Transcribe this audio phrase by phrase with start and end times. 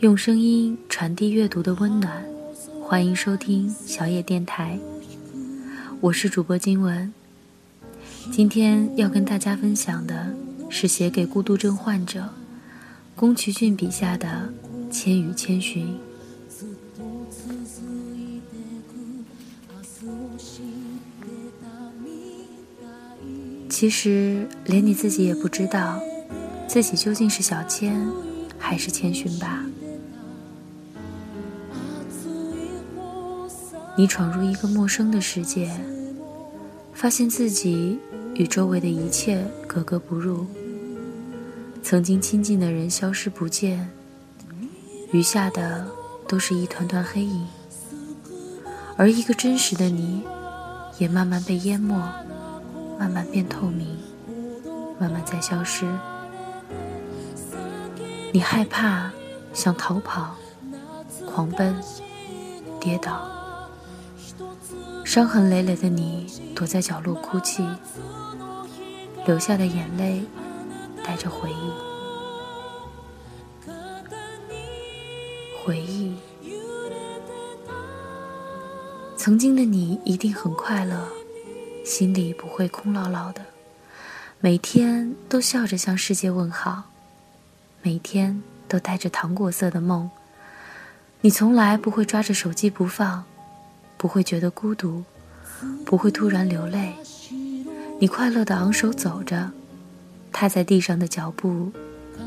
[0.00, 2.24] 用声音传递阅读的温暖，
[2.82, 4.78] 欢迎收听小野电台。
[6.00, 7.12] 我是主播金文。
[8.32, 10.34] 今天要跟大家分享的
[10.70, 12.26] 是写给孤独症患者
[13.14, 14.50] 宫崎骏笔下的
[14.90, 15.86] 《千与千寻》。
[23.68, 26.00] 其实，连你自己也不知道，
[26.66, 28.08] 自己究竟是小千
[28.58, 29.62] 还是千寻吧。
[34.00, 35.70] 你闯入一个陌生的世界，
[36.94, 38.00] 发现自己
[38.32, 40.46] 与周围的一切格格不入。
[41.82, 43.90] 曾经亲近的人消失不见，
[45.12, 45.86] 余下的
[46.26, 47.46] 都是一团团黑影。
[48.96, 50.22] 而一个真实的你，
[50.96, 51.94] 也慢慢被淹没，
[52.98, 53.98] 慢慢变透明，
[54.98, 55.84] 慢慢在消失。
[58.32, 59.10] 你害怕，
[59.52, 60.36] 想逃跑，
[61.26, 61.76] 狂奔，
[62.80, 63.36] 跌倒。
[65.10, 67.66] 伤痕累累的你躲在角落哭泣，
[69.26, 70.22] 流下的眼泪
[71.04, 71.72] 带着回忆。
[75.64, 76.16] 回忆，
[79.16, 81.08] 曾经的你一定很快乐，
[81.84, 83.44] 心里不会空落落的，
[84.38, 86.84] 每天都笑着向世界问好，
[87.82, 90.08] 每天都带着糖果色的梦。
[91.22, 93.24] 你从来不会抓着手机不放。
[94.00, 95.04] 不会觉得孤独，
[95.84, 96.94] 不会突然流泪。
[97.98, 99.50] 你快乐的昂首走着，
[100.32, 101.70] 踏在地上的脚步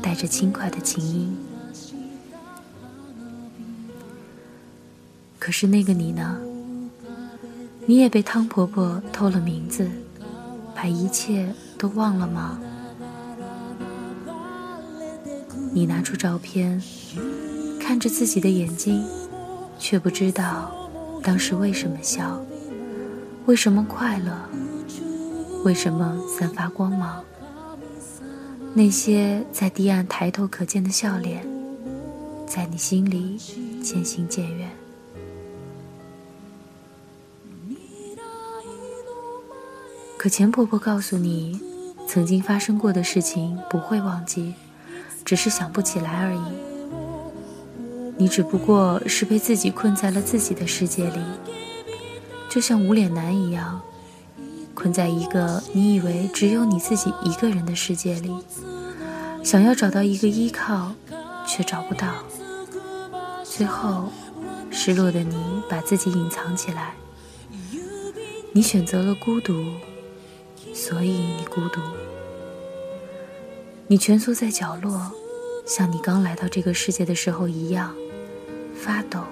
[0.00, 1.36] 带着轻快的琴音。
[5.36, 6.38] 可是那个你呢？
[7.86, 9.90] 你也被汤婆婆偷了名字，
[10.76, 12.56] 把一切都忘了吗？
[15.72, 16.80] 你拿出照片，
[17.80, 19.04] 看着自己的眼睛，
[19.76, 20.72] 却不知道。
[21.24, 22.38] 当时为什么笑？
[23.46, 24.30] 为什么快乐？
[25.64, 27.24] 为什么散发光芒？
[28.74, 31.42] 那些在堤岸抬头可见的笑脸，
[32.46, 33.38] 在你心里
[33.82, 34.70] 渐行渐远。
[40.18, 41.58] 可钱婆婆告诉你，
[42.06, 44.54] 曾经发生过的事情不会忘记，
[45.24, 46.73] 只是想不起来而已。
[48.16, 51.20] 你只不过是被自己困在了自己的世界里，
[52.48, 53.80] 就像无脸男一样，
[54.72, 58.32] 困在一个你以为只有你自己一个人的世界里，
[59.42, 60.94] 想要找到一个依靠，
[61.46, 62.14] 却找不到。
[63.42, 64.08] 最后，
[64.70, 65.36] 失落的你
[65.68, 66.94] 把自己隐藏起来。
[68.52, 69.64] 你选择了孤独，
[70.72, 71.80] 所以你孤独。
[73.88, 75.10] 你蜷缩在角落，
[75.66, 77.94] 像你刚来到这个世界的时候一样。
[78.84, 79.24] 发抖，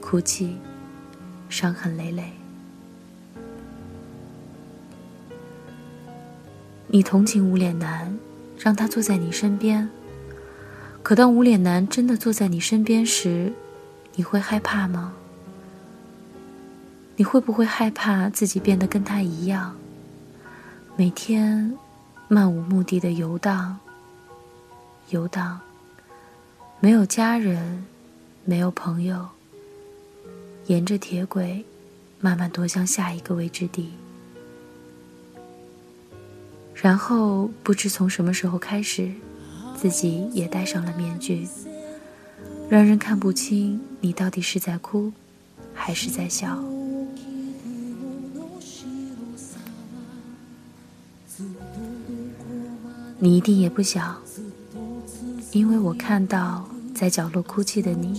[0.00, 0.56] 哭泣，
[1.48, 2.30] 伤痕累累。
[6.86, 8.16] 你同情无脸男，
[8.56, 9.90] 让他坐在你身边。
[11.02, 13.52] 可当无脸男真的坐在你身边时，
[14.14, 15.14] 你会害怕吗？
[17.16, 19.74] 你会不会害怕自己变得跟他一样，
[20.94, 21.76] 每天
[22.28, 23.80] 漫无目的的游荡？
[25.10, 25.58] 游荡，
[26.78, 27.84] 没有家人。
[28.48, 29.26] 没有朋友，
[30.66, 31.64] 沿着铁轨，
[32.20, 33.90] 慢慢踱向下一个未知地。
[36.72, 39.10] 然后不知从什么时候开始，
[39.76, 41.44] 自己也戴上了面具，
[42.70, 45.12] 让人看不清你到底是在哭，
[45.74, 46.62] 还是在笑。
[53.18, 54.16] 你一定也不想，
[55.50, 56.70] 因为我看到。
[56.96, 58.18] 在角落哭泣的你，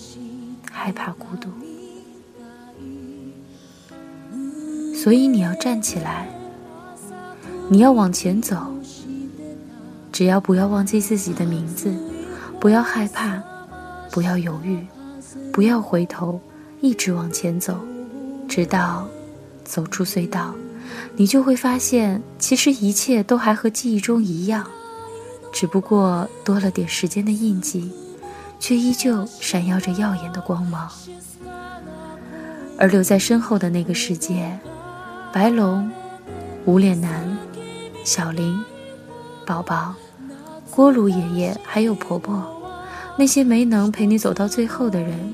[0.71, 1.49] 害怕孤独，
[4.93, 6.29] 所以你要站起来，
[7.71, 8.71] 你要往前走。
[10.11, 11.91] 只要不要忘记自己的名字，
[12.59, 13.41] 不要害怕，
[14.11, 14.85] 不要犹豫，
[15.51, 16.39] 不要回头，
[16.79, 17.79] 一直往前走，
[18.47, 19.07] 直到
[19.63, 20.53] 走出隧道，
[21.15, 24.67] 你就会发现，其实一切都还和记忆中一样，
[25.51, 27.91] 只不过多了点时间的印记。
[28.59, 30.89] 却依旧闪耀着耀眼的光芒，
[32.77, 34.57] 而留在身后的那个世界，
[35.31, 35.89] 白龙、
[36.65, 37.37] 无脸男、
[38.03, 38.59] 小林、
[39.45, 39.93] 宝宝、
[40.71, 42.43] 锅炉爷爷还有婆婆，
[43.17, 45.33] 那些没能陪你走到最后的人，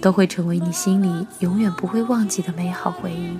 [0.00, 3.36] 都会成为你心里永远不会忘记的美好回忆。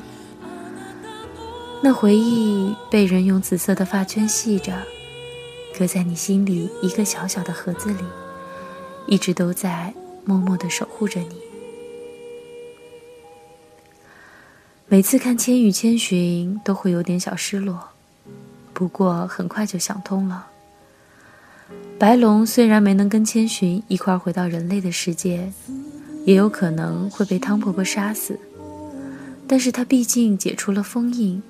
[1.83, 4.73] 那回忆被人用紫色的发圈系着，
[5.79, 8.05] 搁在你心里一个小小的盒子里。
[9.07, 9.93] 一直都在
[10.25, 11.37] 默默的守护着你。
[14.89, 17.89] 每次看《千与千寻》，都会有点小失落，
[18.73, 20.47] 不过很快就想通了。
[21.99, 25.51] 白龙虽然没能跟千寻一块儿回到人类的世界，
[26.25, 28.39] 也有可能会被汤婆婆杀死，
[29.49, 31.43] 但是他毕竟解除了封印，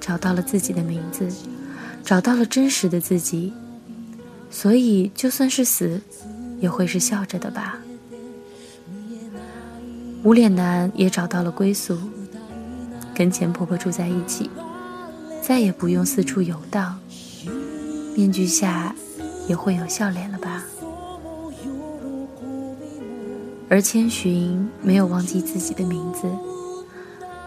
[0.00, 1.26] 找到了自己的名字，
[2.02, 3.52] 找到了真实的自己，
[4.50, 6.00] 所以就算是死，
[6.60, 7.78] 也会是笑着的吧。
[10.22, 11.98] 无脸男也找到了归宿。
[13.14, 14.50] 跟钱婆婆住在一起，
[15.40, 16.98] 再也不用四处游荡，
[18.16, 18.92] 面具下
[19.46, 20.64] 也会有笑脸了吧？
[23.68, 26.22] 而千寻没有忘记自己的名字，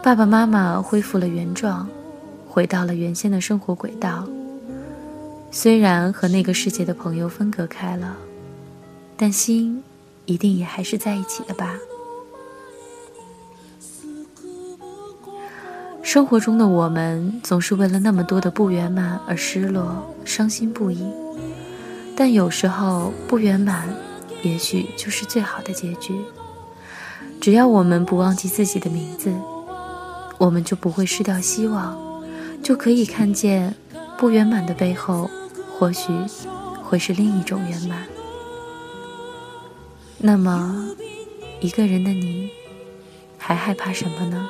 [0.01, 1.85] 爸爸妈妈恢复了原状，
[2.47, 4.25] 回到了原先的生活轨道。
[5.51, 8.15] 虽然和那个世界的朋友分隔开了，
[9.17, 9.83] 但心
[10.25, 11.75] 一定也还是在一起的吧？
[16.03, 21.03] 生活中的我们总是为了那么多的不圆满而失落、伤心不已，
[22.15, 23.89] 但有时候不圆满，
[24.41, 26.15] 也许就是最好的结局。
[27.41, 29.33] 只要我们不忘记自己的名字，
[30.37, 31.97] 我们就不会失掉希望，
[32.63, 33.75] 就可以看见
[34.17, 35.29] 不圆满的背后，
[35.77, 36.13] 或许
[36.83, 38.16] 会是另一种圆满。
[40.19, 40.95] 那么，
[41.61, 42.49] 一个人的你，
[43.37, 44.49] 还害怕什么呢？